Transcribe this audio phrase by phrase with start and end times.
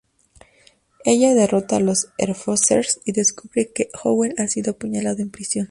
[1.05, 5.69] Ella derrota a los Enforcers y descubre que Howell ha sido apuñalado en prisión.